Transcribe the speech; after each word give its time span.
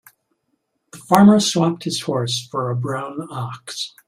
The 0.93 0.97
farmer 0.97 1.39
swapped 1.39 1.83
his 1.83 2.01
horse 2.01 2.47
for 2.49 2.71
a 2.71 2.75
brown 2.75 3.27
ox. 3.29 3.93